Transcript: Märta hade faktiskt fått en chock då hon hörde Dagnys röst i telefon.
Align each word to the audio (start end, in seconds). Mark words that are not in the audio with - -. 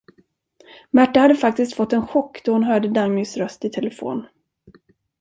Märta 0.91 1.19
hade 1.19 1.35
faktiskt 1.35 1.75
fått 1.75 1.93
en 1.93 2.07
chock 2.07 2.41
då 2.45 2.51
hon 2.53 2.63
hörde 2.63 2.87
Dagnys 2.87 3.37
röst 3.37 3.65
i 3.65 3.69
telefon. 3.69 4.27